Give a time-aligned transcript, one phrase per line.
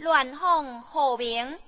[0.00, 1.58] 乱哄哄鸣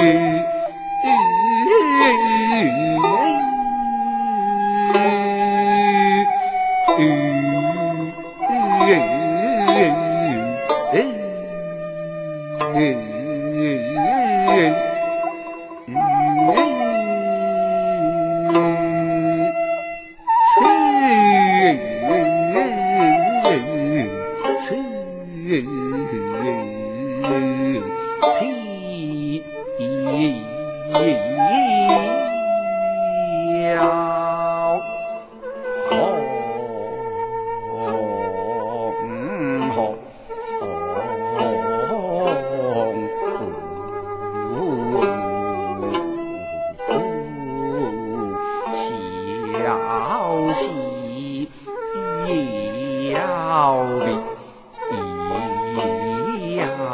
[0.00, 0.06] 诶
[1.04, 1.18] 诶
[12.72, 12.96] 诶
[14.48, 14.89] 诶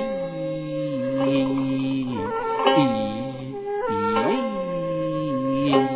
[5.66, 5.95] 之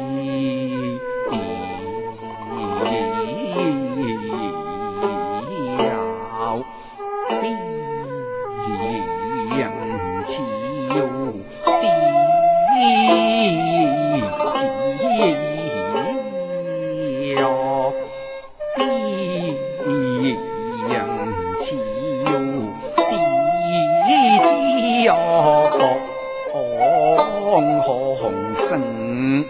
[28.30, 29.44] 同生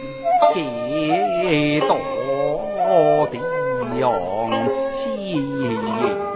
[0.54, 3.38] 几多地
[4.00, 4.14] 方？
[4.94, 6.29] 谢。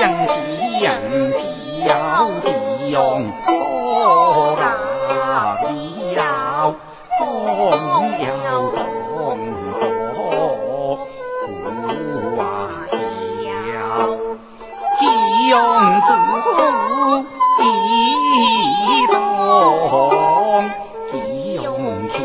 [0.00, 0.32] 江西
[0.80, 0.96] 阳
[1.30, 2.48] 小地
[2.88, 4.64] 用多大
[5.60, 6.74] 表，
[7.18, 7.20] 东
[8.18, 8.24] 要
[8.70, 8.80] 东
[10.16, 10.18] 多
[11.44, 11.48] 不
[12.38, 12.40] 瓦
[12.88, 12.96] 条，
[14.98, 15.02] 地
[15.50, 15.54] 用
[16.00, 16.08] 足
[17.58, 17.60] 地
[19.12, 19.14] 动，
[21.12, 21.14] 地
[21.56, 21.60] 用
[22.08, 22.16] 天，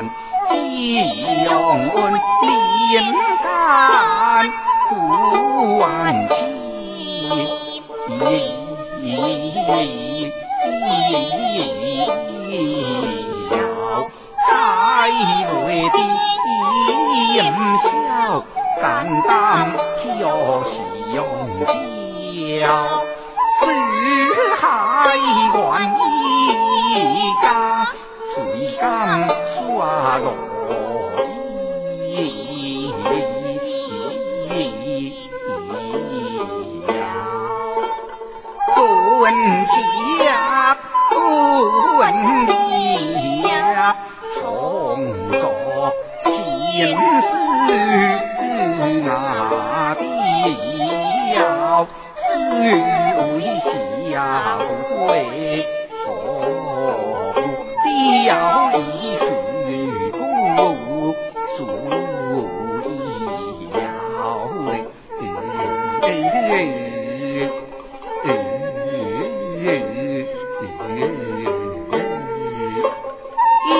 [0.00, 0.10] 书
[0.48, 0.96] 还，地
[1.44, 1.48] 用
[2.42, 3.04] 连
[3.42, 3.48] 干
[4.88, 4.92] 不
[5.78, 5.84] 忘
[30.20, 30.28] 耍罗
[38.66, 39.32] 滚
[40.18, 40.76] 下
[41.08, 42.00] 滚
[42.46, 42.50] 地，
[44.34, 44.38] 从
[45.30, 45.42] 昨
[46.24, 46.30] 心
[47.20, 47.28] 思
[49.04, 49.08] 那
[49.94, 50.00] 地
[51.34, 51.38] 要
[52.14, 52.18] 思
[52.58, 53.40] 为
[54.10, 54.14] 下
[54.58, 54.68] 不
[55.06, 55.08] 会，
[56.04, 56.08] 何
[57.84, 57.86] 必
[58.26, 58.30] 要
[73.66, 73.70] 一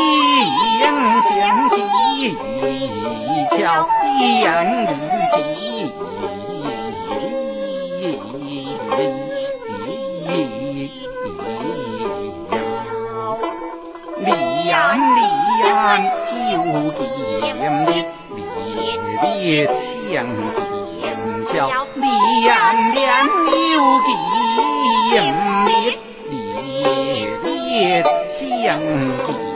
[0.80, 0.84] 样
[1.22, 1.28] 相
[1.70, 1.74] 惜，
[2.22, 2.32] 一
[3.56, 3.58] 条
[4.42, 4.88] 养日
[5.32, 5.36] 记。
[14.22, 14.76] 离岸
[15.16, 15.18] 离
[15.64, 15.70] 岸
[16.52, 16.54] 有
[16.92, 17.00] 见
[17.56, 17.90] 面，
[18.36, 18.38] 离
[19.20, 20.26] 别相
[21.00, 21.02] 见
[21.44, 21.50] 笑。
[21.94, 22.04] 离
[22.48, 22.54] 岸
[22.92, 23.00] 两
[23.72, 23.74] 有
[25.10, 25.18] 见
[25.64, 25.68] 面，
[28.78, 29.49] 嗯。